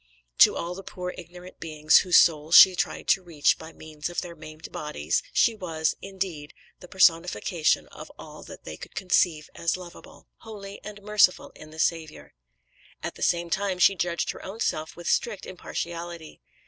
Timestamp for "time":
13.51-13.77